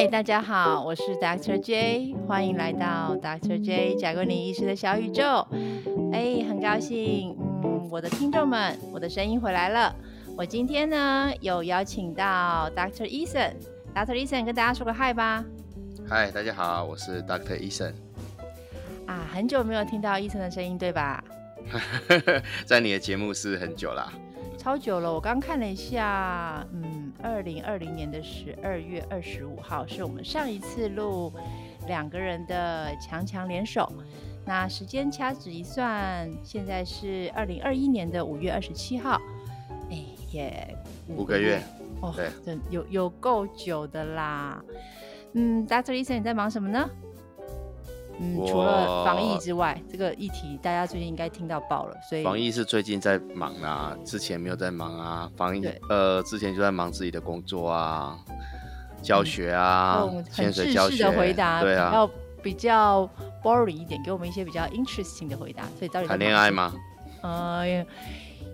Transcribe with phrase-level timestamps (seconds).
[0.00, 1.60] 嗨，大家好，我是 Dr.
[1.60, 3.62] J，欢迎来到 Dr.
[3.62, 5.46] J 贾桂林医师的小宇宙。
[6.10, 9.94] 哎，很高兴，嗯，我的听众们，我的声音回来了。
[10.38, 13.04] 我今天呢，有邀请到 Dr.
[13.04, 14.14] Eason，Dr.
[14.14, 15.44] Eason 跟大家说个嗨吧。
[16.08, 17.58] 嗨，大家好，我是 Dr.
[17.58, 17.92] Eason。
[19.04, 21.22] 啊，很久没有听到医生的声音，对吧？
[22.64, 24.10] 在你的节目是很久啦。
[24.60, 31.32] 超久了，我刚看了一下，嗯，二零二零年的十二月二十五号是我们上一次录
[31.86, 33.90] 两个人的强强联手。
[34.44, 39.18] 那时间掐指一算，现在是二零二一年的五月二十七号，
[39.90, 40.76] 哎，耶
[41.08, 41.58] 五个月
[42.02, 44.62] 哦，对，有有够久的啦。
[45.32, 45.92] 嗯，Dr.
[45.92, 46.86] Lisa，你在忙什么呢？
[48.22, 55.30] 嗯，除了防疫之外，这个议题大家最近应该听到爆了，所以防疫是最近在忙啊，之前没有在忙啊。
[55.36, 58.18] 防疫呃，之前就在忙自己的工作啊，
[59.02, 62.10] 教学啊，很正式的回答，对啊，要
[62.42, 63.08] 比较
[63.42, 65.64] boring 一点，给我们一些比较 interesting 的回答。
[65.78, 66.74] 所以到底谈恋爱吗？
[67.22, 67.86] 哎呃。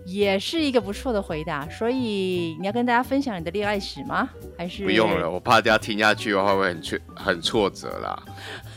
[0.07, 4.29] 也是一个不错的回答，所以你要跟大家分享你的恋爱史吗？
[4.57, 5.29] 还是不用了？
[5.29, 8.23] 我怕大家听下去的话会很挫很挫折啦。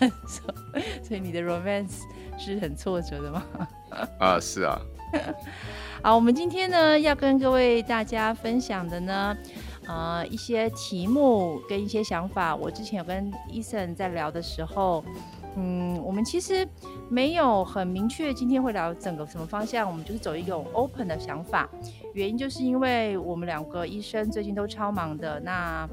[1.02, 2.00] 所以你的 romance
[2.36, 3.46] 是很挫折的吗？
[4.18, 4.80] 啊，是啊。
[6.02, 9.36] 好，我们今天呢要跟各位大家分享的呢，
[9.86, 12.56] 呃，一些题目跟一些想法。
[12.56, 15.04] 我之前有跟 Eason 在聊的时候。
[15.56, 16.66] 嗯，我们其实
[17.08, 21.68] 没有很明确今天会聊整个什么方向，我们就是走一种 open 的想法。
[22.14, 25.88] 原因就是因为我们两个医生最近都超忙的，那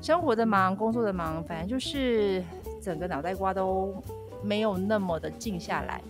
[0.00, 2.42] 生活的忙，工作的忙，反正就是
[2.80, 3.94] 整个脑袋瓜都
[4.42, 6.00] 没有那么的静下来。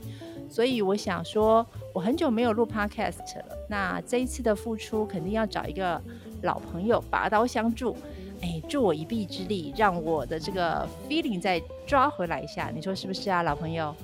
[0.48, 6.00] 所以我想说，我很久没有录 podcast 了，那这一次的付出肯定要找一个
[6.42, 7.96] 老朋友拔刀相助。
[8.42, 11.62] 哎，助我一臂之力，让我的这个 feeling 再
[11.92, 13.94] 抓回来一下，你说是不是啊，老朋友？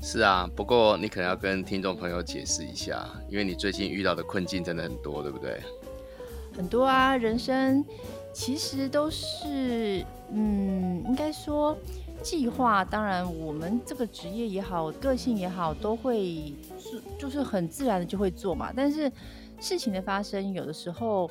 [0.00, 5.60] 是啊，不过你可能要跟听众朋友解释一下，因为你最近遇到的困境真的很多，对不对？
[6.52, 7.84] 很多啊，人生
[8.32, 11.78] 其实都是，嗯，应该说
[12.24, 12.84] 计划。
[12.84, 18.72] 当然，我们这个职业也好，个性也好，都会是就是很自然的就会做嘛。
[18.74, 19.08] 但是
[19.60, 21.30] 事情的发生，有的时候。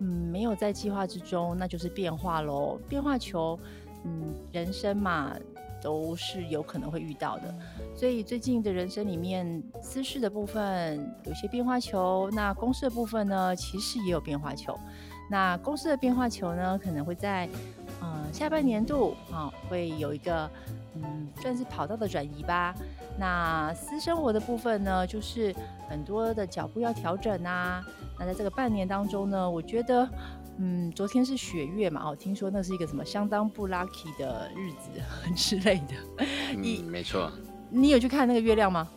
[0.00, 2.76] 嗯，没有在计划之中，那就是变化喽。
[2.88, 3.56] 变化球，
[4.04, 5.34] 嗯，人生嘛，
[5.82, 7.54] 都是有可能会遇到的。
[7.96, 14.78] 所以最近的人生里面，私事的部分有些变化球，那公司的部分呢，其实也有变化球。
[15.30, 17.48] 那公司的变化球呢，可能会在
[18.02, 20.50] 嗯下半年度啊，会有一个
[20.96, 22.74] 嗯算是跑道的转移吧。
[23.18, 25.54] 那私生活的部分呢，就是
[25.88, 27.82] 很多的脚步要调整啊。
[28.18, 30.08] 那在这个半年当中呢，我觉得，
[30.58, 34.88] 嗯，昨天是雪月嘛，哦，听说那是一个什么相当不 lucky 的日子
[35.34, 36.24] 之类的。
[36.56, 37.30] 你没错。
[37.70, 38.88] 你有去看那个月亮吗？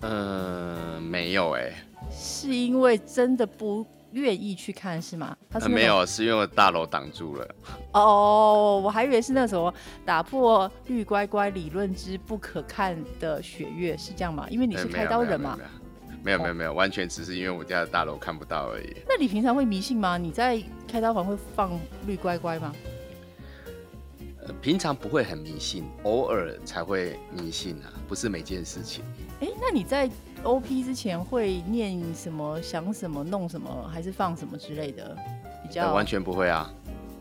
[0.00, 1.72] 嗯，没有哎。
[2.10, 5.36] 是因为真的不愿意去看是吗？
[5.48, 7.54] 他是没有，是因为大楼挡住了。
[7.94, 9.72] 哦，我还以为是那什么
[10.04, 14.46] 打破绿乖乖理论之不可看的雪月，是这样吗？
[14.50, 15.56] 因为你是开刀人嘛。
[16.26, 18.96] 没有没有没有，完全只是因为我家的大楼看不到而已。
[19.08, 20.18] 那你平常会迷信吗？
[20.18, 22.74] 你在开刀房会放绿乖乖吗？
[24.44, 29.04] 呃，平常不会很迷信，偶尔才会迷信啊，不是每件事情。
[29.40, 30.10] 哎，那你在
[30.42, 35.16] OP 之前会念什么、想什么、弄什么，还是放什么之类的？
[35.62, 36.68] 比较完全不会啊。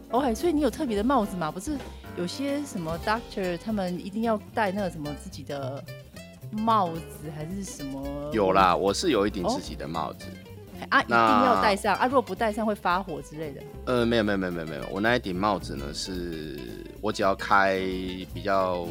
[0.09, 1.51] OK，所以你有特别的帽子吗？
[1.51, 1.77] 不是
[2.17, 5.83] 有些什么 Doctor 他们一定要戴那个什么自己的？
[6.51, 8.29] 帽子还是什么？
[8.33, 10.25] 有啦，我是有一顶自己的帽子
[10.89, 12.05] 啊，一定要戴上啊！
[12.05, 13.61] 如果不戴上会发火之类的。
[13.85, 16.59] 呃，没有没有没有没有没有，我那一顶帽子呢，是
[17.01, 17.77] 我只要开
[18.33, 18.85] 比较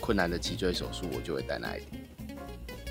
[0.00, 2.00] 困难的脊椎手术，我就会戴那一顶。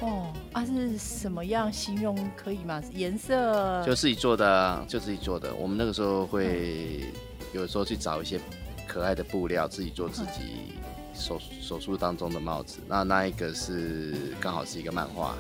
[0.01, 2.81] 哦，啊是什么样形容可以吗？
[2.93, 3.83] 颜色？
[3.85, 5.53] 就自己做的，就自己做的。
[5.55, 7.05] 我们那个时候会
[7.51, 8.39] 有时候去找一些
[8.87, 10.73] 可爱的布料，自己做自己。
[11.17, 15.35] 手手术当中的帽子，那那一个是刚好是一个漫画，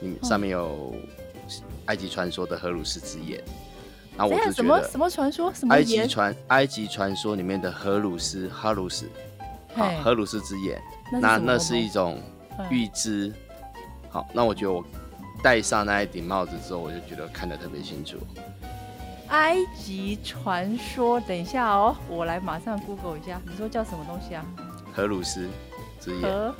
[0.00, 0.94] 嗯，上面有
[1.86, 3.42] 埃及传说的荷鲁斯之眼，
[4.16, 5.52] 那我是觉得什么传说？
[5.54, 9.08] 什么埃及传埃及传说里面的荷鲁斯哈鲁斯，
[9.74, 10.82] 好，荷鲁斯之眼，
[11.20, 12.20] 那那是一种
[12.70, 13.32] 预知。
[14.10, 14.84] 好，那我觉得我
[15.42, 18.18] 戴上那一顶帽子之后，我就觉得看得特别清楚。
[19.28, 24.44] 埃及传说，等一下哦，我来马上 Google 一下，你说叫什么东西啊？
[24.92, 25.48] 荷鲁斯
[26.00, 26.52] 之眼，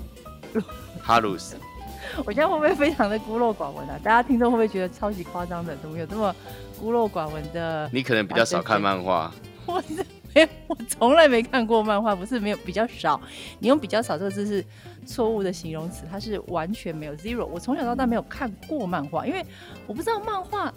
[1.01, 1.57] 哈鲁斯，
[2.25, 3.99] 我现在会不会非常的孤陋寡闻啊？
[4.03, 5.77] 大家听众会不会觉得超级夸张的？
[5.77, 6.35] 怎么有这么
[6.81, 7.89] 孤陋寡闻的？
[7.93, 9.33] 你可能比较少看漫画。
[9.67, 13.21] 我是没我从来没看过漫画，不是没有比较少。
[13.59, 14.65] 你用比较少这个字是
[15.07, 17.45] 错误的形容词，它是完全没有 zero。
[17.45, 19.45] 我从小到大没有看过漫画，因为
[19.87, 20.73] 我不知道漫画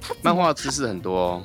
[0.00, 1.42] 它漫画知识很多哦。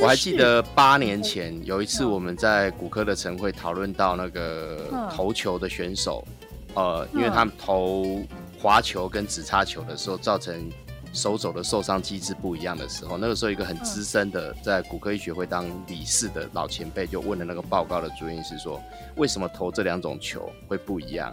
[0.00, 6.26] 我还记得八年前有一次我们在骨科的晨会讨论到那个投球的选手，
[6.74, 8.22] 呃，因为他们投
[8.58, 10.70] 滑球跟直插球的时候造成。
[11.16, 18.82] 手肘的受伤机制不一样的时候，那个时候一个很资深的在骨科医学会当理事的老前辈就问了那个报告的主任医师说
[19.14, 21.32] ：“为什么投这两种球会不一样？”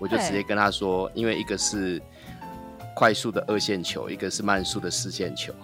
[0.00, 2.02] 我就直接跟他说：“因为一个是
[2.92, 5.54] 快速的二线球，一个是慢速的四线球。”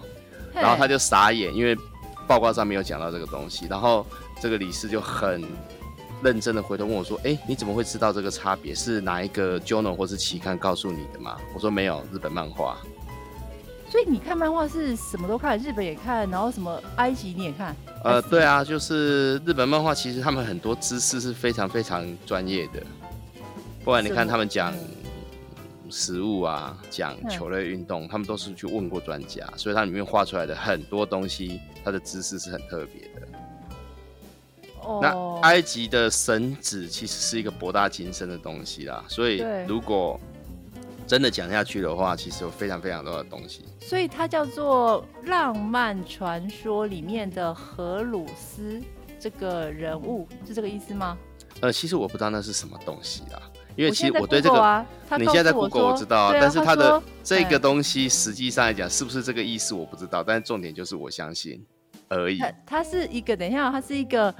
[0.55, 1.75] 然后他就傻眼，因为
[2.27, 3.65] 报告上没有讲到这个东西。
[3.67, 4.05] 然后
[4.41, 5.43] 这个理事就很
[6.21, 8.75] 认真的回头问我说：“哎，你怎么会知道这个差别？
[8.75, 12.77] 是哪一个 journal 或是期刊告诉你的吗？”我说：“没有，日本漫画。”
[13.89, 17.73] 所以你看漫画是什么都看，日本也看，然后什么埃及你也看？
[18.03, 22.83] 呃，对啊，就是日本漫画，其实他们很多知识是非常非常专业的。
[23.85, 24.73] 不然你看他们讲
[25.89, 33.27] 食物啊，讲球类运动，他们都是去问过专家，所以它里面画出来的很多东西，它的知识是很特别的。
[34.81, 34.99] 哦。
[35.01, 40.19] 那埃及的神子其实是一个博大精深的东西啦，所以如果。
[41.07, 43.63] 真的讲下去的话，其实有非常非常多的东西。
[43.79, 48.81] 所以它叫做浪漫传说里面的荷鲁斯
[49.17, 51.17] 这个人物，是这个意思吗？
[51.61, 53.41] 呃，其实我不知道那是什么东西啦，
[53.77, 54.85] 因为其实我对这个，
[55.17, 61.63] 你现在在 Google 我知道，但是它的这个东西实际上来讲是不是这个意思我不知道，但是重点就是我相信
[62.09, 62.39] 而已。
[62.65, 64.33] 它是一个，等一下，它是一个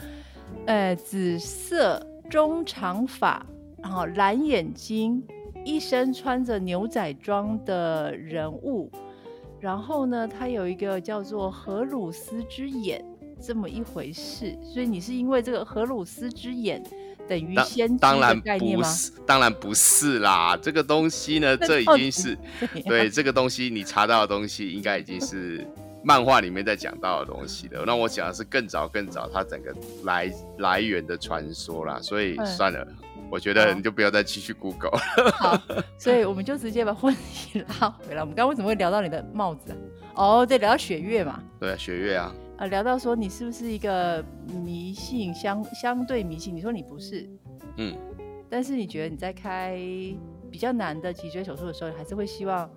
[0.66, 3.46] 呃紫色中长发，
[3.82, 5.24] 然后蓝眼睛。
[5.66, 8.90] 一身穿着牛仔装的人物，
[9.60, 13.04] 然后呢，他有一个叫做荷鲁斯之眼
[13.42, 16.82] 这么一回事，所以你是因为这个荷鲁斯之眼
[17.28, 18.88] 等于先知的概念吗？
[19.26, 22.38] 当然不是啦，这个东西呢， 这已经是
[22.86, 25.66] 对这个东西你查到的东西，应该已经是
[26.04, 27.84] 漫画里面在讲到的东西了。
[27.86, 32.88] 那我讲的是更早更早，它整个来来源的传说啦，所以算了。
[33.30, 35.32] 我觉得你就不要再继续 Google 了。
[35.34, 35.62] 好，
[35.98, 38.22] 所以我们就直接把问题 拉回来。
[38.22, 39.76] 我们刚刚为什么会聊到你的帽子啊？
[40.16, 41.44] 哦，对，聊到雪月嘛。
[41.60, 42.34] 对，雪月啊。
[42.58, 44.24] 啊，聊到说你是不是一个
[44.64, 46.56] 迷信相相对迷信？
[46.56, 47.30] 你说你不是。
[47.78, 47.96] 嗯。
[48.50, 49.78] 但是你觉得你在开
[50.50, 52.70] 比较难的脊椎手术的时候，还是会希望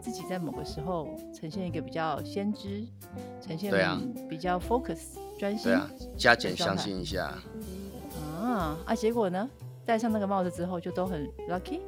[0.00, 2.86] 自己在某个时候呈现一个比较先知，
[3.40, 3.72] 呈现
[4.28, 5.64] 比较 focus 专心。
[5.64, 7.34] 对啊，加减相信一下。
[8.40, 9.50] 啊啊，结果呢？
[9.84, 11.80] 戴上那个帽子之后，就都很 lucky。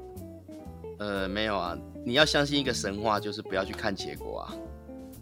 [0.98, 4.54] 呃，没有啊，你要相信一个神话，就是不要去看结果啊。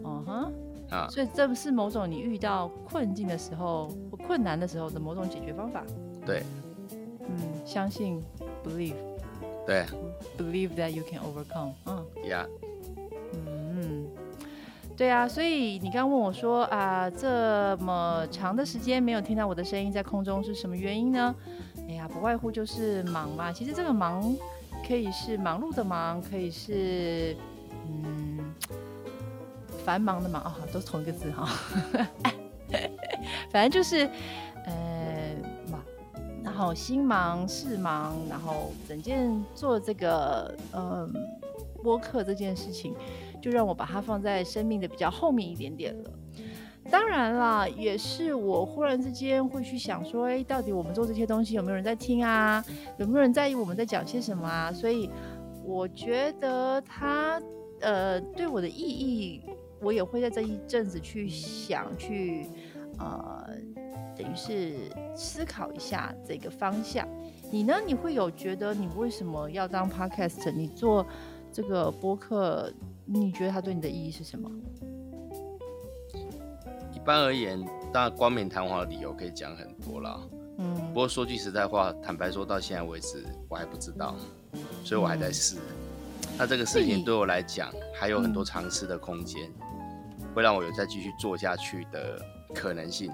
[0.02, 0.50] 哦哈，
[0.90, 5.84] 啊，所以这不是某种你遇到困境的时候或困难的时候的某种解决方法。
[6.26, 6.42] 对，
[7.28, 8.20] 嗯，相信
[8.64, 8.94] believe。
[9.66, 9.84] 对
[10.36, 11.72] ，believe that you can overcome。
[11.86, 12.46] 嗯，Yeah。
[13.32, 14.06] 嗯，
[14.96, 21.34] 对啊，所以你刚问我说啊，这么长的时间没有听到我的声音在空中是什么原因呢？
[21.88, 23.52] 哎呀，不外乎就是忙嘛。
[23.52, 24.34] 其实这个忙
[24.86, 27.36] 可以是忙碌的忙，可以是
[27.86, 28.19] 嗯
[29.84, 31.48] 繁忙的忙啊，都同一个字哈。
[33.50, 34.08] 反正就是
[34.64, 35.34] 呃
[35.70, 35.82] 忙，
[36.44, 41.12] 然后心忙事忙，然后整件做这个嗯
[41.82, 42.94] 播客这件事情，
[43.40, 46.10] 就让我把它放在生命的比较后面一点点了。
[46.90, 52.64] 当然啦，也是我忽然之间会去想说，哎，到底我们做这些东西有没有人在听啊？
[52.98, 54.72] 有没有人在意我们在讲些什么啊？
[54.72, 55.10] 所以
[55.64, 57.40] 我觉得它
[57.80, 59.42] 呃对我的意义，
[59.80, 62.46] 我也会在这一阵子去想，去
[62.98, 63.48] 呃
[64.16, 64.74] 等于是
[65.14, 67.08] 思考一下这个方向。
[67.50, 67.74] 你呢？
[67.84, 70.52] 你会有觉得你为什么要当 podcast？
[70.52, 71.04] 你做
[71.52, 72.72] 这个播客，
[73.04, 74.48] 你觉得它对你的意义是什么？
[76.94, 77.58] 一般而言，
[77.92, 80.20] 当然冠冕堂皇的理由可以讲很多啦。
[80.58, 84.14] 嗯，不过说句实在话，坦白说到现在为止，我还不知道，
[84.84, 85.56] 所以我还在试。
[86.38, 89.50] 那这个事情对我来讲，还有很多尝试的空间，
[90.34, 92.20] 会让我有再继续做下去的
[92.54, 93.12] 可能性。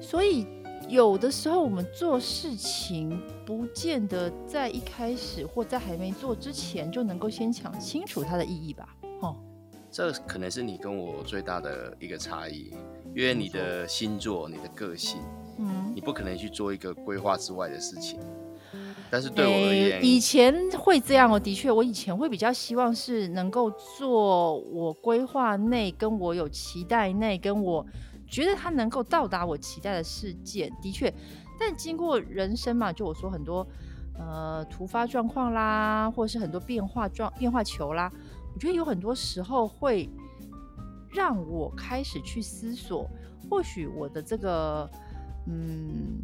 [0.00, 0.46] 所以
[0.88, 8.96] 有的时候，我们做事情，不见得在一开始或在还没做之前，就能够先想清楚它的意义吧？
[9.20, 9.36] 哦。
[9.90, 12.70] 这可能是你跟我最大的一个差异，
[13.14, 15.20] 因为你的星座、你的个性，
[15.58, 18.20] 嗯，你不可能去做一个规划之外的事情。
[19.10, 21.38] 但是对我而言，以前会这样哦。
[21.38, 27.86] 的确，我以前会比较希望是能够做我规划内、跟我有期待内、跟我
[28.28, 31.12] 觉得他能够到达我期待的事件，的确，
[31.58, 33.66] 但经过人生嘛，就我说很多
[34.18, 38.12] 呃突发状况啦，或者是很多变化状变化球啦，
[38.54, 40.08] 我觉得有很多时候会
[41.10, 43.08] 让我开始去思索，
[43.48, 44.90] 或许我的这个
[45.46, 46.22] 嗯。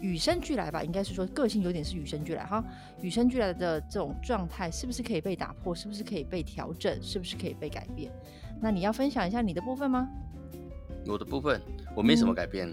[0.00, 2.62] 与生俱来吧，应该是说个性有点是与生俱来哈。
[3.00, 5.74] 与生俱来的这种状态，是不是可以被打破？
[5.74, 7.02] 是不是可以被调整？
[7.02, 8.12] 是不是可以被改变？
[8.60, 10.08] 那你要分享一下你的部分吗？
[11.06, 11.60] 我的部分，
[11.94, 12.70] 我没什么改变。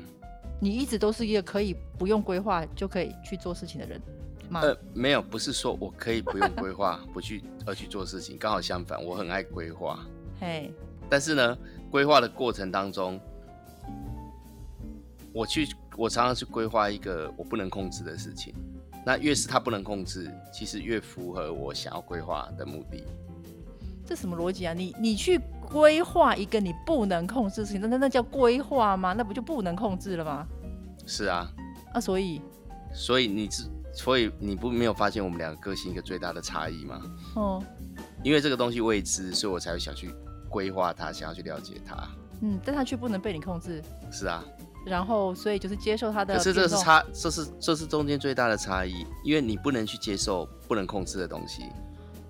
[0.60, 4.02] 你一直都是一个可以不用规划就可以去做事情的人
[4.50, 4.62] 吗？
[4.62, 10.00] 呃，没有，不是说我可以不用规划 不去而去做事情，刚好相反，我很爱规划。
[10.40, 10.72] 嘿，
[11.10, 11.58] 但是呢，
[11.90, 13.20] 规划的过程当中，
[15.34, 15.68] 我去。
[16.02, 18.56] 我常常去规划一个我不能控制的事情，
[19.06, 23.04] 那越是他不能控制，其实越符合我想要规划的目的。
[24.04, 24.74] 这什么逻辑啊？
[24.74, 25.40] 你你去
[25.70, 29.14] 规划一个你不能控制的事情，那那那叫规划吗？
[29.14, 30.48] 那不就不能控制了吗？
[31.06, 31.48] 是啊。
[31.94, 32.42] 啊，所以，
[32.96, 37.00] 所以你是，所以你不没有发现我们两个个性一个最大的差异吗？
[37.36, 37.64] 哦。
[38.24, 40.12] 因为这个东西未知，所以我才会想去
[40.50, 41.96] 规划它，想要去了解它。
[42.42, 43.84] 嗯，但它却不能被你控制。
[44.12, 44.44] 是啊。
[44.84, 46.36] 然后，所以就是接受他的。
[46.36, 51.64] 可是这是差，这是这是中间最大的差异，因为你不能去接受不能控制的东西。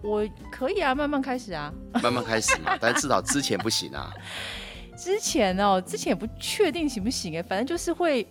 [0.02, 1.74] 我可以啊，慢慢开始啊。
[2.04, 4.12] 慢慢开始嘛，但至少之前不行啊。
[4.98, 8.28] 之前哦，之前也不确定行不行哎，反正就是会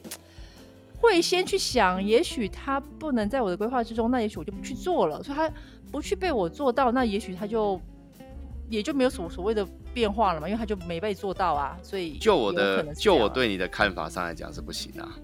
[1.00, 5.22] 会先去想，也许他不能在我的规划之中，那也许我就不去做了。
[5.22, 5.50] 所以他
[5.90, 7.80] 不去被我做到，那也许他就
[8.68, 9.66] 也就没有所所谓的。
[9.92, 10.48] 变化了嘛？
[10.48, 15.16] 因为他就没被做到啊，所以就我的就我对你的看法上来讲是不行啊。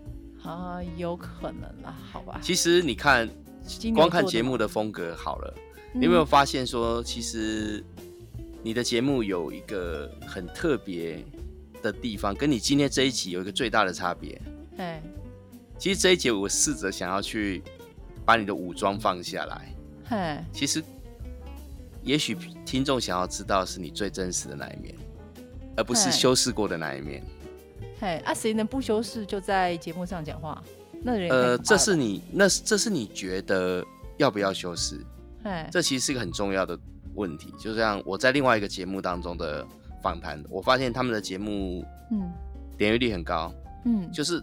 [0.43, 2.39] 啊，有可能啊，好吧。
[2.43, 3.29] 其实你看，
[3.95, 5.55] 光看节目的风格好了，
[5.93, 7.85] 你有没有发现说，其实
[8.63, 11.25] 你的节目有一个很特别
[11.83, 14.41] 的地方，跟你今天这一集有一个最大的差别。
[14.77, 15.01] 对，
[15.79, 17.63] 其实这一节我试着想要去
[18.25, 19.75] 把你的武装放下来。
[20.09, 20.83] 嘿，其实。
[22.07, 24.95] 也许听众想要知道是你最真实的那一面，
[25.77, 27.21] 而不是修饰过的那一面。
[28.01, 30.63] 嘿，啊，谁能不修饰就在节目上讲话？
[31.03, 33.85] 那人呃，这是你那这是你觉得
[34.19, 35.05] 要不要修饰？
[35.43, 36.79] 哎，这其实是一个很重要的
[37.17, 37.53] 问题。
[37.59, 39.67] 就像我在另外一个节目当中的
[40.01, 42.33] 访谈，我发现他们的节目嗯
[42.79, 43.53] 点阅率很高，
[43.85, 44.41] 嗯，就是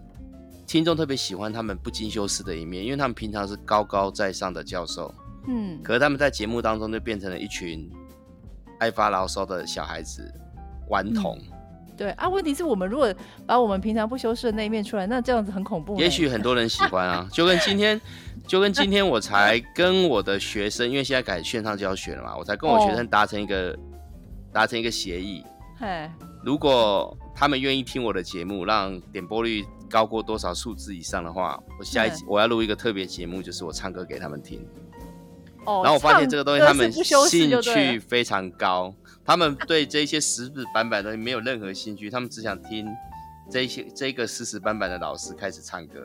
[0.67, 5.13] 听众特别喜欢他们不经修饰的一面，因为他们平常是高高在上的教授。
[5.47, 7.89] 嗯，可是他们在节目当中就变成了一群
[8.79, 10.33] 爱发牢骚的小孩子，
[10.89, 11.37] 顽童。
[11.95, 13.13] 对啊，问题是我们如果
[13.45, 15.99] 把我们平常不修饰的那一面出来，那这样子很恐怖。
[15.99, 18.01] 也许很多人喜欢啊， 就跟今天，
[18.47, 23.77] 就跟今天我才跟我的学生，因为现在改线上教学了嘛，我才跟我学生达成一个
[24.51, 25.43] 达成一个协议。
[25.77, 26.09] 嘿，
[26.43, 34.65] 如果他们愿意听我的节目，让点播率高过多少数字以上的话，我下一集我要录一个特别节目，就是我唱歌给他们听。
[35.65, 38.93] 然后我发现这个东西他们兴趣非常高，
[39.25, 42.87] 他们对这些死死板板的东西没有任何兴趣，他们只想听
[43.49, 45.99] 这些这个死死板板的老师开始唱歌。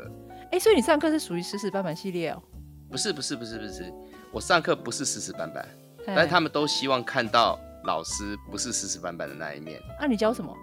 [0.53, 2.43] 哎，所以你上课是属于死死板板系列哦？
[2.91, 3.93] 不是不是不是不是，
[4.33, 5.69] 我上课不是死死板板，
[6.07, 9.81] 但是他们都希望看到老师不是死死板板的那一面。
[10.01, 10.57] 那你教什么？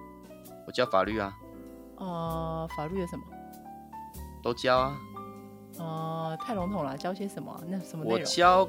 [0.66, 1.34] 我教法律啊。
[1.98, 3.24] 哦，法律有什么？
[4.42, 4.98] 都教啊。
[5.78, 7.62] 哦，太笼统了，教些什么？
[7.68, 8.68] 那什么我教。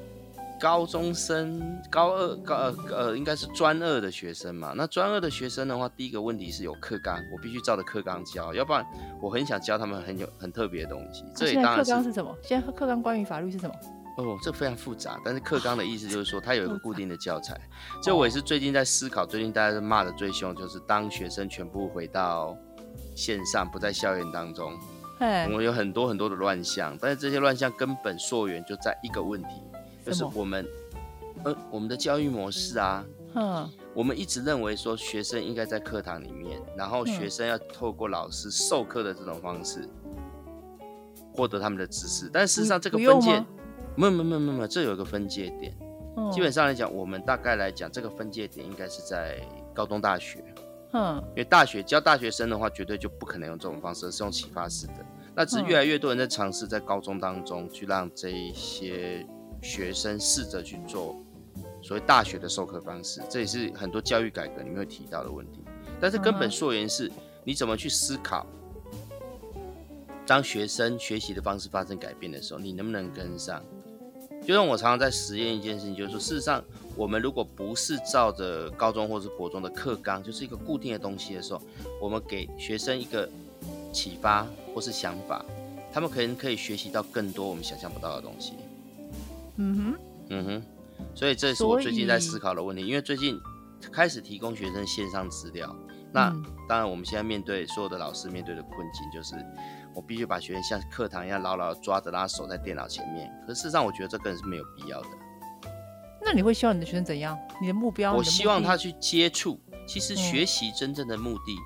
[0.59, 4.73] 高中生，高二高呃呃，应该是专二的学生嘛。
[4.75, 8.85] 那专二的学生的话，第一个问题是有课纲，我必须照着课纲教，要不然
[9.21, 11.25] 我很想教他们很有很特别的东西。
[11.35, 12.35] 这里当然课纲是什么？
[12.43, 13.75] 现在课纲关于法律是什么？
[14.19, 15.21] 哦，这非常复杂。
[15.23, 17.61] 但是课纲的意思就是说，它有一个固定的教材。
[18.03, 22.57] 这我也是最近在思考，最近大家骂的最凶，就是当学生全部回到
[23.15, 24.73] 线上，不在校园当中，
[25.21, 26.97] 我们有很多很多的乱象。
[26.99, 29.63] 但是这些乱象根本溯源就在一个问题。
[30.07, 30.65] 就是我们，
[31.43, 39.89] 呃，我们的教育模式啊，嗯，我们一直认为说学生应该在课堂里面，然后学生要透过老师授课的这种方式
[41.35, 43.45] 获得他们的知识，但事实上这个分界，
[43.97, 45.77] 没有没有没有没有，这有一个分界点，
[46.33, 49.41] 基本上来讲，我们大概来讲，这个分界点应该是在
[49.75, 50.45] 高中大学，
[50.93, 59.27] 嗯，因为大学教大学生的话，绝对就不可能用这种方式，是用启发式的，那只是越来越多人在尝试在高中当中去让这一些。
[59.67, 61.17] 学生试着去做
[61.83, 65.65] 所谓大学的授课方式，这也是很多教育改革里面会提到的问题。
[66.01, 67.11] 但是根本溯源是，
[67.43, 68.47] 你怎么去思考？
[70.25, 73.63] 当学生学习的方式发生改变的时候，你能不能跟上？
[74.47, 76.63] 就像我常常在实验一件事情，就是说，事实上
[76.95, 81.61] 我们如果不是照着高中或是国中的课纲，就是一个固定的东西的时候，
[82.01, 83.29] 我们给学生一个
[83.93, 85.45] 启发或是想法，
[85.93, 88.53] 他们可能可以学习到更多我们想象不到的东西。
[89.57, 89.99] 嗯哼，
[90.31, 90.63] 嗯哼，
[91.15, 93.41] 所以这是我最近在思考的问题，因为最近
[93.93, 95.75] 开始提供学生线上资料。
[96.13, 99.35] 那、嗯当然，我们现在面对所有的老师面对的困境，就是
[99.95, 103.31] 我必须把学生像课堂一样牢牢抓着，让他守在电脑前面。
[103.47, 105.09] 可是事实上，我觉得这根本是没有必要的。
[106.21, 107.39] 那你会希望你的学生怎样？
[107.61, 108.15] 你的目标？
[108.15, 109.61] 我希望他去接触。
[109.87, 111.57] 其实嗯学习真正的目的，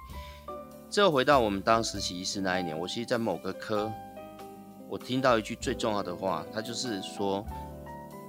[0.90, 3.90] 最后回到我们当实习医师那一年，我其实，在某个科，
[4.90, 7.42] 我听到一句最重要的话，他就是说，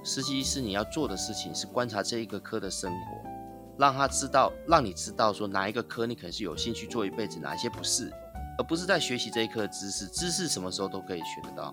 [0.04, 3.30] 实习医师你要做的事情是观察这一个科的生活，
[3.78, 8.12] 让他知道，让你知道说哪一个科你可能是有兴趣做一辈子，哪一些不是，
[8.58, 11.72] 而不是在学习这一科的知识，知识什么时候都可以学得到。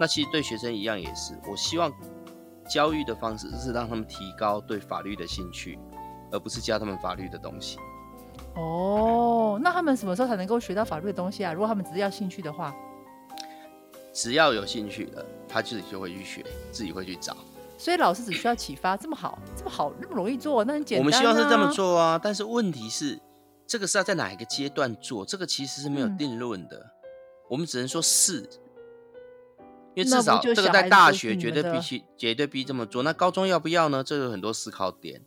[0.00, 1.92] 那其实对学生一样也是，我希望
[2.68, 5.78] 教育的方式是让他们提高对法律的兴趣，
[6.32, 7.78] 而不是教他们法律的东西。
[8.56, 11.52] 哦，那他们什么时候才能够学到法律的东西啊？
[11.52, 12.74] 如果他们只是要兴趣的话，
[14.12, 17.36] 只要有兴趣了，他自己就会去学，自己会去找。
[17.78, 21.04] 所以老师只需要启发，这么好，这么好，那么容易做，那很简单、啊。
[21.04, 21.72] 我们希望是这么。
[21.72, 23.20] 做啊，但是问题是，
[23.68, 25.24] 这个是要在哪一个阶段做？
[25.24, 26.90] 这个其实是没有嗯定论的，
[27.48, 28.48] 我们只能说是。
[29.94, 33.02] 因为至少这个在大就是学绝对必须绝对必须这么做。
[33.02, 34.04] 那高中要不要呢？
[34.04, 35.20] 这有很多思考点。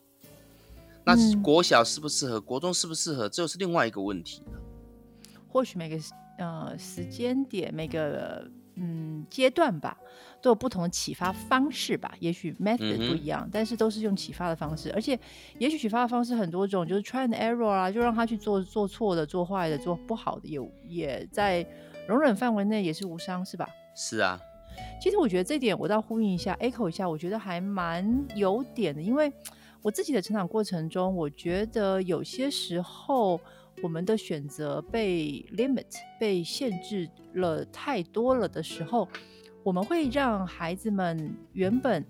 [1.03, 2.39] 那嗯国小适不适合？
[2.39, 3.27] 国中适不适合？
[3.27, 4.61] 这又是另外一个问题了。
[5.49, 9.97] 或许每个时呃时间点、每个嗯阶段吧，
[10.41, 12.13] 都有不同的启发方式吧。
[12.19, 14.91] 也许 method 不一样，但是都是用启发的方式。
[14.93, 15.19] 而且，
[15.59, 21.65] 也许启发的方式很多种，就是 try and error 啊，就让他去做做错的、做坏的、做不好的，也也在
[22.07, 23.67] 容忍范围内，也是无伤，是吧？
[23.95, 24.39] 是啊，
[25.01, 29.31] 其实我觉得这点我倒呼应一下，echo 一下，我觉得还蛮有点的，因为
[29.81, 33.39] 我自己的成长过程中，我觉得有些时候
[33.81, 35.87] 我们的选择被 limit
[36.19, 39.07] 被限制了太多了的时候，
[39.63, 42.05] 我们会让孩子们原本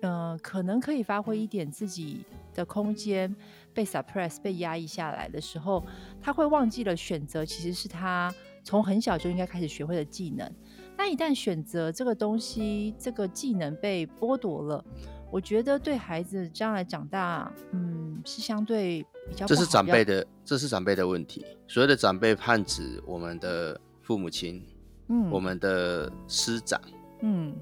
[0.00, 3.34] 呃可能可以发挥一点自己的空间
[3.72, 5.84] 被 suppress 被压抑下来的时候，
[6.20, 10.50] 他会忘记了选择其实是他从很小就应该开始学会的技能。
[10.96, 14.84] 那一旦选择这个东西，这个技能被剥夺了，
[15.30, 21.44] 我觉得对孩子将来长大，嗯，是相对比较这是长辈的，这是长辈的问题。
[21.66, 24.64] 所谓的长辈，泛指我们的父母亲、
[25.08, 26.80] 嗯，我们的师长。
[27.20, 27.54] 嗯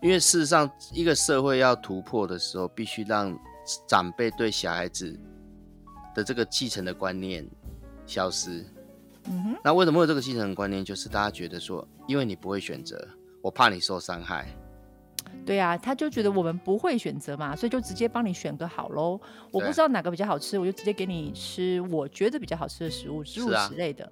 [0.00, 3.38] 因为事实上，一个社会要突破的时候，必须让
[3.86, 5.16] 长辈对小孩子
[6.12, 7.48] 的这个继承的观念
[8.04, 8.64] 消失。
[9.26, 10.84] 嗯哼，那为什么会有这个继承的观念？
[10.84, 13.06] 就是大家觉得说，因为你不会选择，
[13.40, 14.52] 我怕你受伤害。
[15.44, 19.20] 对啊，他就觉得我们不会选择嘛，所以就直接帮你选个好喽。
[19.50, 24.10] 我不知道哪个比较好吃，我就直接给你吃我觉得比较好吃的食物，诸如是啊此类的。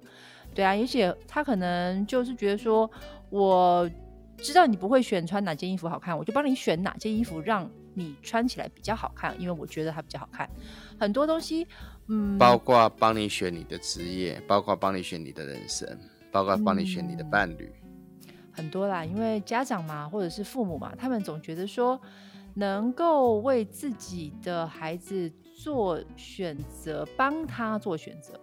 [0.53, 2.89] 对啊，而且他可能就是觉得说，
[3.29, 3.89] 我
[4.37, 10.49] 知道你不会选穿哪件衣服好看，我就帮你选哪件衣服让你穿起来比较好看，因为我觉得它比较好看。
[10.99, 11.65] 很多东西，
[12.07, 15.87] 嗯，包括帮你选你的职业，包括帮你选你的人生，
[16.31, 17.71] 包括帮你选你的嗯伴侣。
[18.61, 21.99] 很多啦，因为家长嘛，或者是父母嘛，他们总觉得说，
[22.53, 28.39] 能够为自己的孩子做选择，帮他做选择，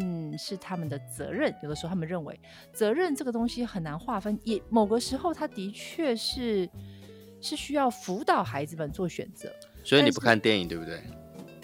[0.00, 1.54] 嗯，是他们的责任。
[1.62, 2.40] 有的时候他们认为，
[2.72, 6.68] 责任这个东西很难划分，也某个时候他的确是
[7.40, 9.48] 是需要辅导孩子们做选择。
[9.84, 11.00] 所以你不看电影，对不对？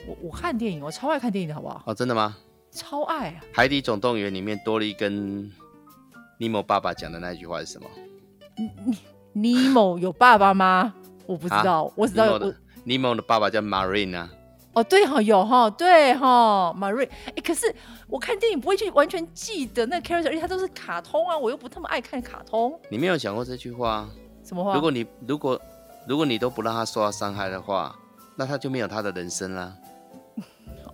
[0.07, 1.83] 我我看电影，我超爱看电影的，好不好？
[1.87, 2.39] 哦，真的吗？
[2.71, 3.41] 超爱啊！
[3.53, 5.51] 《海底总动员》里面多利跟
[6.43, 7.89] 尼莫爸爸讲的那句话是什么？
[9.33, 10.93] 尼尼莫有爸爸吗？
[11.25, 12.53] 我不知道，我知道有
[12.83, 14.29] 尼莫的的爸爸叫 Marine 啊。
[14.73, 17.73] 哦，对哈、有哈、对哈、马瑞，哎，可是
[18.09, 24.09] 我看电影不会去完全记得那 character，而且他都是卡通啊，我又不那么爱看卡通，你没有想过这句话。
[24.43, 24.75] 什么话？
[24.75, 25.61] 如果你如果
[26.09, 27.95] 如果你都不让他受到伤害的话，
[28.35, 29.77] 那他就没有他的人生了。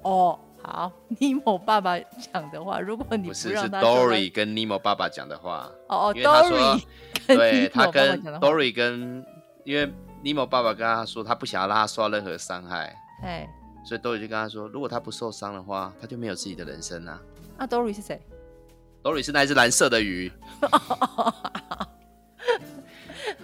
[0.02, 5.70] 哦，好，尼莫爸爸讲的话，如果你不是，是 Dory 跟尼莫爸爸讲的话。
[5.88, 6.58] 哦哦因为他说
[7.26, 9.24] ，Dory 跟他跟莫爸爸讲的话，Dory 跟，
[9.64, 13.48] 因为尼莫爸爸跟他说，他不想要让他受到任何伤害，哎，
[13.84, 17.20] 所以 Dory 就跟他说，如果他不受伤的话，他就没有自己的人生啊。
[17.56, 18.20] 那 Dory 是谁
[19.02, 20.30] ？Dory 是那只蓝色的鱼。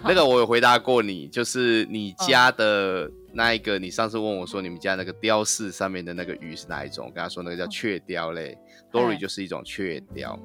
[0.07, 7.07] 那个我有回答过你，就是你家的那一个，你上次问我说你们家那个雕饰上面的那个鱼是哪一种？
[7.07, 8.57] 我跟他说那个叫雀雕类
[8.91, 10.39] ，Dory 哎就是一种雀雕。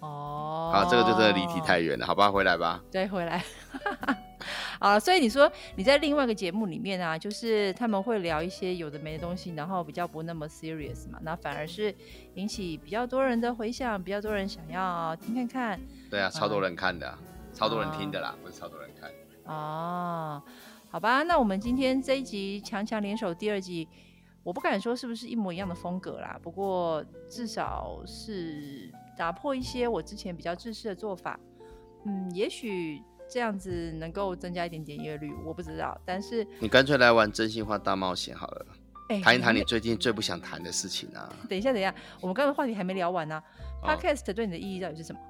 [0.00, 2.80] 哦，好，这个就真的离题太远了，好吧，回来吧。
[2.90, 3.44] 对，回来。
[4.78, 11.92] 啊，所以你说你在另外一个节目里面啊，就是他们会聊一些有的没的东西，然后比较不那么 serious 嘛，那反而是
[12.34, 15.80] 引起比较多人的回响，比较多人想要听看看。
[16.08, 17.12] 对啊，超多人看的，
[17.58, 19.10] 超多人听的啦，不是超多人看。
[19.52, 20.40] 哦，
[20.90, 23.88] 好吧，那我们今天这一集强强联手第二季，
[24.44, 31.38] 我不敢说是不是一模一样的风格啦，不过至少是打破一些我之前比较自私的做法。
[32.04, 36.00] 嗯，也许这样子能够增加一点点阅率，我不知道。
[36.04, 38.66] 但是你干脆来玩真心话大冒险好了，
[39.08, 41.28] 哎谈一谈你最近最不想谈的事情啊。
[41.50, 43.42] 等一下，等一下，我们刚刚话题还没聊完呢、
[43.82, 45.20] 哦 Podcast 对你的意义到底是什么？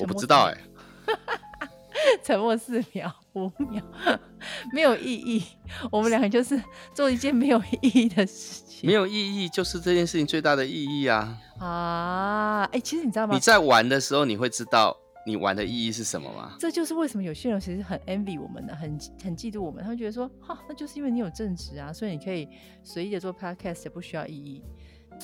[0.00, 0.58] 我不知道哎、
[2.22, 3.82] 沉默四秒、五秒，
[4.72, 5.42] 没有意义。
[5.90, 6.60] 我们两个就是
[6.94, 8.86] 做一件没有意义的事情。
[8.86, 11.36] 没有意义就是这件事情最大的意义啊。
[11.58, 13.40] 啊，哎、其实你知道吗你？
[13.40, 16.56] 在玩的时候，你会知道你玩的意义是什么吗？
[16.60, 19.82] 这就是为什么有些人其实很 envy 我们的，很很嫉妒我们。
[19.82, 22.48] 他会觉得说，哈，那就是因为你有正职啊，所以你可以
[22.84, 24.62] 随意的做 podcast，也不需要意义。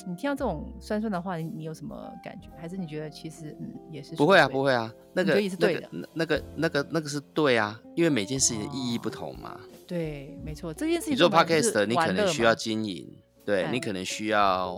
[0.07, 2.49] 你听到这种酸酸的话，你你有什么感觉？
[2.59, 9.59] 还是你觉得其实嗯也是不会啊，不会啊，那个也是对的那个那个那个那个是对啊，因为每件事情的意义不同嘛。
[9.87, 13.07] 对，没错，这件事情你做 podcast，你可能需要经营，
[13.45, 14.77] 对哎你可能需要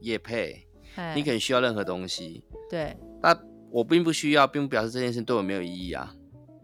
[0.00, 2.44] 业配，哎你可能需要任何东西。
[2.68, 3.36] 对那
[3.70, 6.14] 我并不需要，并不表示这件事对我没有意义啊。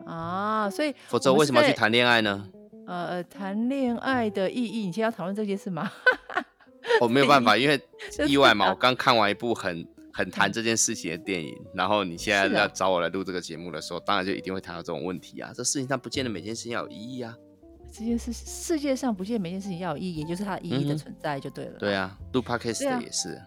[0.05, 2.49] 啊，所以否则为什么要去谈恋爱呢？
[2.85, 5.89] 呃谈恋爱的意义，你现在要讨论这件事吗？
[7.01, 7.81] 我没有办法，因为
[8.29, 8.67] 意外嘛。
[8.67, 15.53] 啊我刚看完一部很很谈这件事情的电影，然后你现在要找我来录这个节目的时候，当然就一定会谈到这种问题啊。
[15.55, 17.35] 这事情上不见得每件事情要有意义啊。
[17.93, 21.79] 这件事世界上不见每件事情要有意义，也就是它的意义的存在就对了。
[21.79, 23.39] 对啊，录 podcast 也是。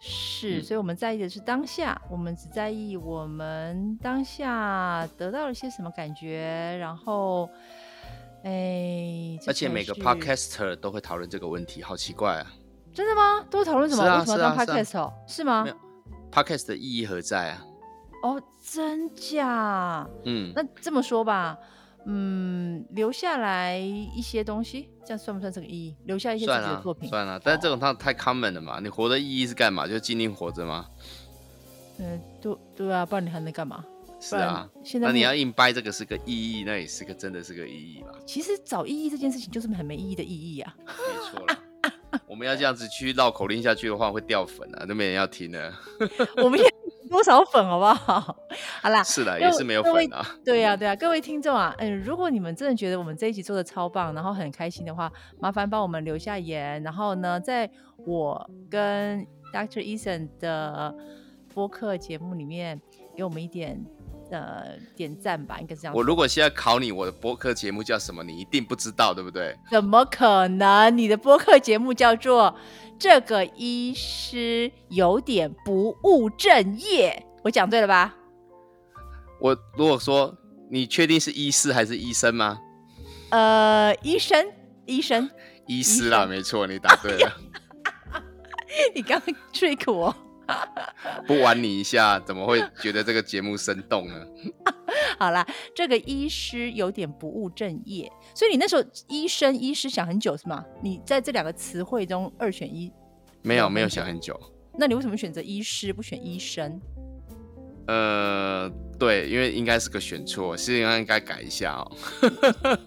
[0.00, 7.50] 是，嗯所以我们在意的是当下，我们只在意我们当下得到了些什么感觉，然后，
[8.44, 12.52] 哎，而且每个 podcaster 都会讨论这个问题，好奇怪啊
[12.98, 13.46] 真的吗？
[13.48, 14.02] 都讨论什么？
[14.02, 15.12] 为什么要当 podcast 哦？
[15.28, 15.64] 是吗
[16.32, 17.64] ！podcast 的意义何在啊？
[18.24, 20.04] 哦，真假？
[20.24, 21.56] 嗯，那这么说吧，
[22.06, 25.94] 嗯，留下来一些东西，这样算不算这个意义？
[26.06, 28.80] 留下一些自己的作品，算了，但是这种它太 common 了嘛。
[28.82, 29.86] 你活的意义是干嘛？
[29.86, 30.84] 就尽力活着吗？
[32.00, 33.84] 嗯，对对啊，不然你还能干嘛？
[34.18, 34.68] 是啊。
[34.82, 38.08] 现在那你要硬掰这个是个意义，那也是个真的是个意义吧？
[38.26, 40.74] 其实找意义这件事情就是很没意义的意义啊。
[40.84, 41.56] 没错了。
[42.38, 45.72] 我们要这样子去绕口令下去的话，会掉粉啊，都没人要听了。
[46.40, 46.72] 我们也
[47.10, 48.36] 多少粉好不好？
[48.80, 50.24] 好啦，是的，也是没有粉啊。
[50.44, 57.68] 对呀、对呀、各位听众啊，嗯，如果你们真的觉得我们这一集做的超棒，然后很开心的话，麻烦帮我们留下言，然后呢，在
[58.06, 59.82] 我跟 Dr.
[59.82, 60.94] Eason 的
[61.52, 62.80] 播客节目里面
[63.16, 63.84] 给我们一点
[64.30, 65.94] 呃点赞吧，应该是这样。
[65.94, 69.56] 我如果现在考你，我的播客节目叫什么，你一定不知道，对不对？
[69.70, 70.90] 怎么可能？
[70.90, 72.54] 你的播客节目叫做
[72.98, 78.14] “这个医师有点不务正业”，我讲对了吧？
[79.40, 80.36] 我如果说
[80.70, 82.58] 你确定是医师还是医生吗？
[83.30, 84.46] 呃，医生，
[84.86, 85.30] 医生，
[85.66, 87.32] 医师啦，生没错，你答对了。
[88.94, 90.14] 你刚刚 trick 我。
[91.26, 94.26] 不玩你一下，怎么会觉得这个节目生动呢？
[95.18, 100.64] 好啦，这个医师有点不务正业，所以你那时候医生、医师想很久是吗？
[100.82, 102.92] 你在这两个词汇中二选一，
[103.42, 104.38] 没有，没有想很久。
[104.78, 106.80] 那你为什么选择医师不选医生？
[107.88, 111.90] 呃，对，因为应该是个选错，是应该改一下哦。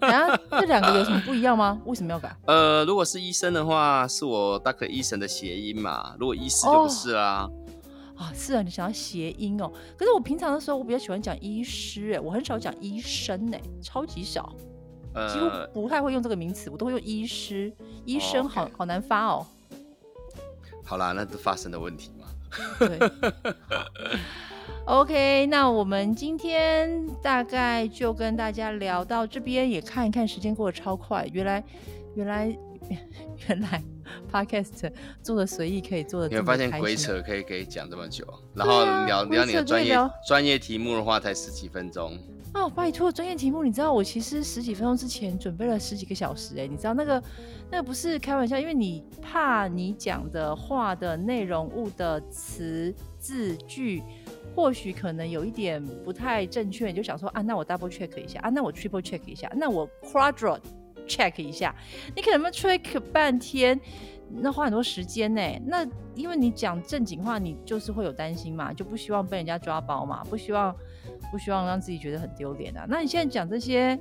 [0.00, 1.80] 然后这两个有什么不一样吗？
[1.84, 2.34] 为什么要改？
[2.46, 6.14] 呃，如果是医生的话，是我 Doctor 医生的谐音嘛。
[6.20, 7.50] 如果医师就不是啦。
[8.16, 9.72] 啊，是啊，你想要谐音哦。
[9.98, 14.54] 可是我平常的时候，我比较喜欢讲医师，哎，我很少讲医生，哎，超级少，
[15.32, 17.72] 几乎呃，不太会用这个名词，我都会用医师。
[18.04, 19.44] 医生好、好难发哦。
[20.84, 22.28] 好啦，那是发生的问题嘛。
[22.78, 23.00] 对。
[24.84, 31.24] OK，那我们今天大概就跟大家聊到这边，也看一看时间过得超快。
[31.32, 31.62] 原来，
[32.16, 32.58] 原来，
[33.48, 33.80] 原来
[34.30, 34.90] Podcast
[35.22, 42.18] 做的随意可以做的你会发现鬼扯可以可以讲这么久，然后聊聊你的专业专业题目的话才十几分钟。
[42.54, 42.68] 哦！
[42.68, 47.22] 拜托，专业题目，你知道我其实十几分钟之前准备了十几个小时，哎，你知道那个
[47.70, 54.02] 那个不是开玩笑，因为你怕你讲的话的内容物的词字句。
[54.54, 60.58] 或许可能有一点不太正确，你就想说啊，那我 double check 一下啊，那我 triple check 一下，那我 quadro
[61.06, 61.74] check 一下。
[62.14, 63.80] 你可能要 check 半天，
[64.28, 65.40] 那花很多时间呢。
[65.66, 70.74] 那因为你讲正经话，你就是会有担心嘛，就不希望被人家抓包嘛，不希望
[71.30, 72.84] 不希望让自己觉得很丢脸啊。
[72.88, 73.98] 那你现在讲这些，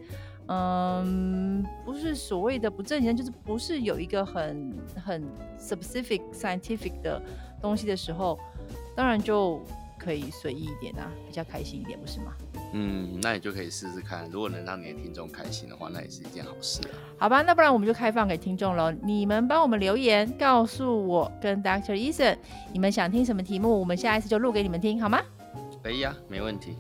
[0.48, 5.24] 嗯，不是所谓的不正经，就是不是有一个很很
[5.58, 7.22] specific scientific 的
[7.62, 8.38] 东西的时候，
[8.96, 9.62] 当然就
[10.04, 12.34] 可以随意一点啊，比较开心一点，不是吗？
[12.74, 16.96] 嗯，那你就可以试试看，如果能让你的听众开心的话，那也是一件好事啊。
[17.18, 18.92] 好吧，那不然我们就开放给听众了。
[19.04, 22.38] 你们帮我们留言，告诉我跟 Doctor Eason，
[22.74, 25.22] 你们想听什么题目，我们下一次就录给你们听，好吗？
[25.84, 26.76] 可以啊，没问题。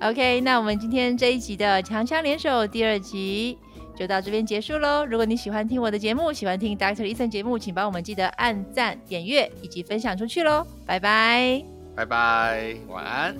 [0.00, 3.58] OK，那我们今天这一集的强强联手第二集
[3.96, 5.04] 就到这边结束喽。
[5.04, 10.64] 如果你喜欢听我的节目，喜欢听 Doctor Eason 节目，请帮我们记得按赞、点阅以及分享出去喽。
[10.86, 11.64] 拜拜，
[11.98, 13.34] 拜拜，晚安。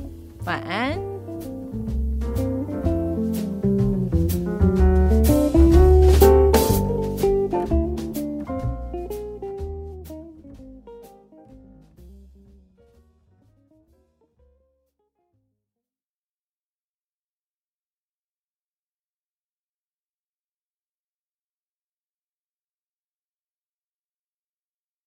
[0.44, 1.17] 晚安。